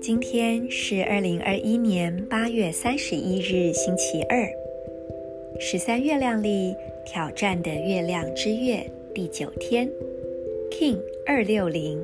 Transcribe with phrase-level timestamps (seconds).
[0.00, 4.48] 今天是二零二一年八月三十一日，星期二，
[5.60, 6.74] 十三月亮历
[7.04, 9.90] 挑战的月亮之月第九天
[10.70, 12.00] ，King 二六零，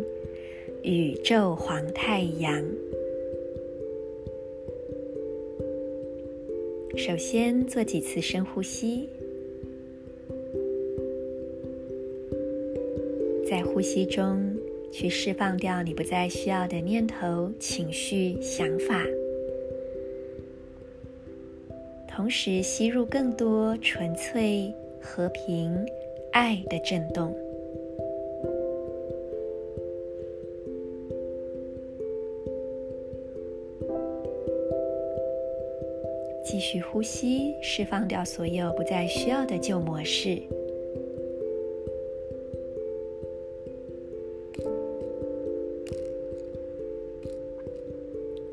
[0.83, 2.65] 宇宙黄太阳。
[6.97, 9.09] 首先做几次深呼吸，
[13.79, 14.53] 呼吸中，
[14.91, 19.07] 去释放掉你不再需要的念头、情绪、想法，
[22.09, 25.73] 同时吸入更多纯粹、和平、
[26.33, 27.33] 爱的震动。
[36.45, 40.43] 继续呼吸，释放掉所有不再需要的旧模式。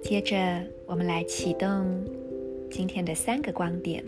[0.07, 0.37] 接着，
[0.85, 2.05] 我们来启动
[2.69, 4.05] 今天的三个光点，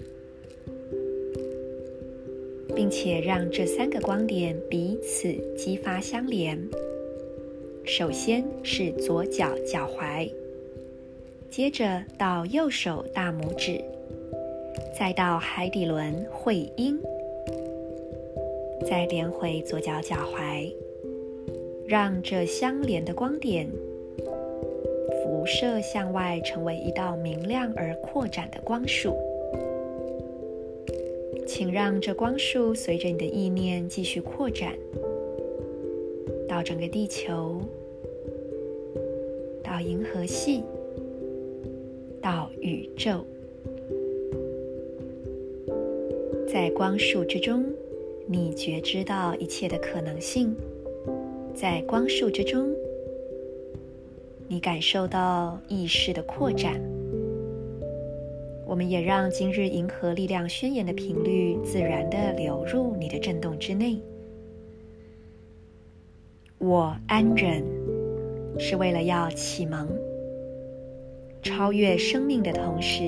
[2.75, 6.55] 并且让这三个光点彼此激发相连。
[7.83, 10.31] 首先是左脚脚踝，
[11.49, 13.83] 接着到右手大拇指，
[14.95, 16.95] 再到海底轮会阴，
[18.87, 20.71] 再连回左脚脚踝，
[21.87, 23.67] 让这相连的光点。
[25.47, 29.15] 射向外，成为一道明亮而扩展的光束。
[31.47, 34.73] 请让这光束随着你的意念继续扩展，
[36.47, 37.61] 到整个地球，
[39.63, 40.61] 到银河系，
[42.21, 43.25] 到宇宙。
[46.45, 47.65] 在光束之中，
[48.25, 50.53] 你觉知到一切的可能性。
[51.55, 52.75] 在光束之中。
[54.49, 56.79] 你感受到意识的扩展，
[58.65, 63.99] 我们也让今日银河力量宣言的频率自然地流入你的振动之内。
[66.59, 67.61] 我安忍，
[68.57, 69.85] 是为了要启蒙、
[71.43, 73.03] 超越生命的同时，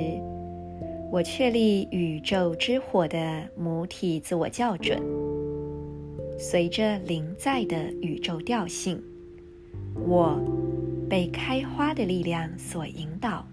[1.09, 5.01] 我确立宇宙之火的母体自我校准，
[6.37, 9.01] 随着灵在的宇宙调性，
[10.05, 10.37] 我。
[11.08, 13.46] 被开花的力量所引导。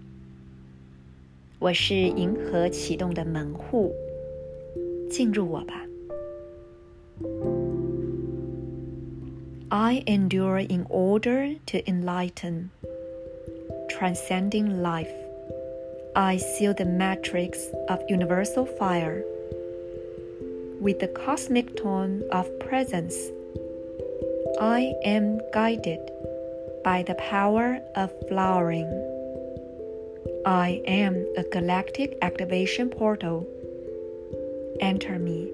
[1.58, 3.92] 我是银河启动的门户，
[5.08, 5.86] 进入我吧。
[9.68, 12.70] I endure in order to enlighten,
[13.88, 15.08] transcending life.
[16.14, 19.22] I seal the matrix of universal fire
[20.80, 23.14] with the cosmic tone of presence.
[24.60, 26.00] I am guided.
[26.86, 28.90] By the power of flowering,
[30.44, 33.46] I am a galactic activation portal.
[34.80, 35.48] Enter me.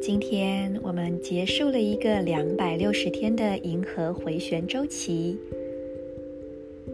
[0.00, 5.36] 今天我们结束了一个两百六十天的银河回旋周期。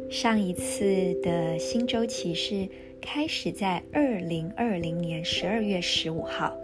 [0.10, 0.86] 上一次
[1.22, 2.68] 的新周期是。
[3.00, 6.58] 开始在二零二零年十二月十五号，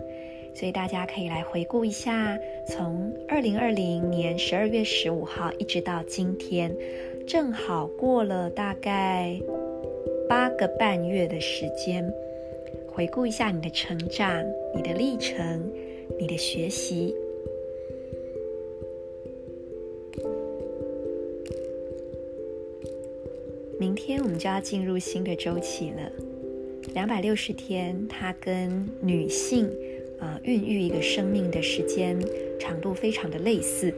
[0.54, 2.38] 所以大家可以来回顾一下，
[2.68, 6.76] 从二零二零年十二月十五号一直到今天，
[7.28, 9.40] 正好过了大概
[10.28, 12.12] 八个半月的时间。
[12.92, 14.44] 回顾一下你的成长、
[14.76, 15.72] 你的历程、
[16.20, 17.16] 你的学习。
[23.84, 26.10] 明天我们就要进入新的周期了，
[26.94, 29.70] 两百六十天，它跟女性，
[30.22, 32.18] 呃，孕育一个生命的时间
[32.58, 33.94] 长度非常的类似，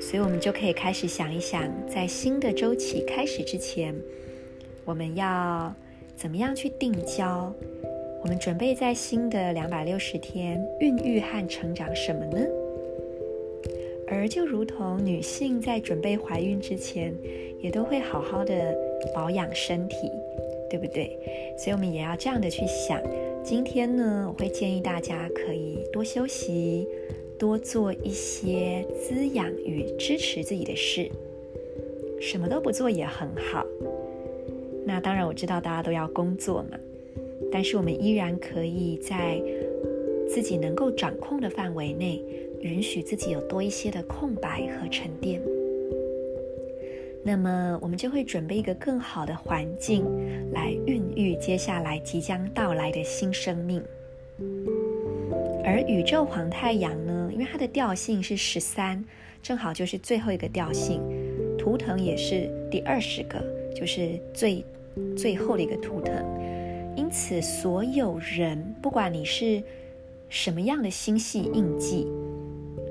[0.00, 3.94] 所以我们就可以开始想一想，在新的周期开始之前，
[4.84, 5.72] 我们要
[6.16, 7.54] 怎么样去定焦？
[8.20, 12.44] 我们准备在新的两百六十天孕育和成长什么呢？
[14.08, 17.14] 而就如同女性在准备怀孕之前，
[17.60, 18.76] 也都会好好的
[19.12, 20.10] 保养身体，
[20.70, 21.18] 对不对？
[21.58, 23.02] 所以我们也要这样的去想。
[23.42, 26.86] 今天呢，我会建议大家可以多休息，
[27.38, 31.10] 多做一些滋养与支持自己的事。
[32.20, 33.66] 什么都不做也很好。
[34.86, 36.78] 那当然，我知道大家都要工作嘛，
[37.52, 39.42] 但是我们依然可以在
[40.26, 42.22] 自己能够掌控的范围内，
[42.60, 45.42] 允许自己有多一些的空白和沉淀。
[47.24, 50.04] 那么我们就会准备一个更好的环境
[50.52, 53.82] 来孕育接下来即将到来的新生命。
[55.64, 59.02] 而宇宙黄太阳呢，因为它的调性是十三，
[59.42, 61.00] 正好就是最后一个调性，
[61.56, 63.42] 图腾也是第二十个，
[63.74, 64.62] 就是最
[65.16, 66.14] 最后的一个图腾。
[66.94, 69.62] 因此，所有人，不管你是
[70.28, 72.06] 什么样的星系印记，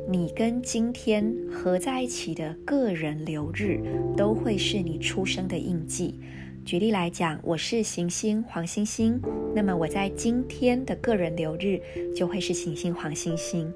[0.06, 3.80] 你跟今天合在一起的个人流日，
[4.18, 6.20] 都会是你出生的印记。
[6.66, 9.20] 举例来讲，我是行星黄星星，
[9.56, 11.80] 那么我在今天的个人流日
[12.14, 13.74] 就会是行星黄星星。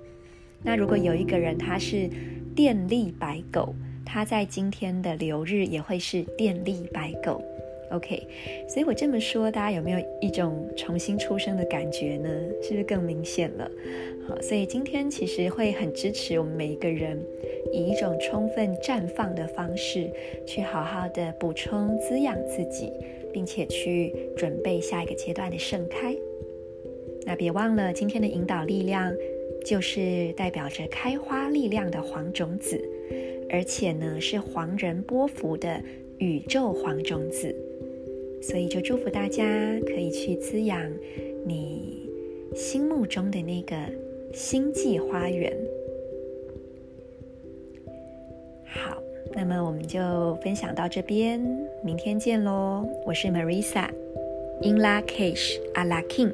[0.61, 2.09] 那如果有一个人他是
[2.53, 3.73] 电力白狗，
[4.05, 7.41] 他在今天的流日也会是电力白狗。
[7.91, 8.21] OK，
[8.67, 12.29] 所以我这么说，大家有没有一种重新出生的感觉呢？
[12.61, 13.71] 是不是更明显了？
[14.27, 17.17] 好，所以今天其实会很支持我们每一个人，
[17.71, 20.11] 以一种充分绽放的方式，
[20.45, 22.91] 去好好的补充滋养自己，
[23.31, 26.13] 并且去准备下一个阶段的盛开。
[27.25, 29.13] 那别忘了，今天的引导力量
[29.63, 32.77] 就是代表着开花力量的黄种子，
[33.49, 35.81] 而且呢是黄人波符的
[36.17, 37.55] 宇宙黄种子。
[38.41, 39.43] 所以就祝福大家
[39.85, 40.81] 可以去滋养
[41.45, 42.09] 你
[42.55, 43.75] 心目中的那个
[44.33, 45.51] 星际花园。
[48.65, 49.01] 好，
[49.33, 51.39] 那么我们就分享到这边，
[51.83, 52.87] 明天见喽！
[53.05, 56.33] 我是 Marisa，In La Cage，Ala King。